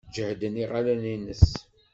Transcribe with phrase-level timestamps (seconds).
[0.15, 1.47] Jehden yiɣallen-nnes.